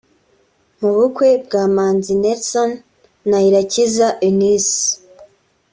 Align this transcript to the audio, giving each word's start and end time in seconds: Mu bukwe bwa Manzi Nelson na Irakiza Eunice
Mu 0.79 0.89
bukwe 0.97 1.27
bwa 1.45 1.63
Manzi 1.75 2.13
Nelson 2.21 2.71
na 3.29 3.37
Irakiza 3.47 4.07
Eunice 4.27 4.81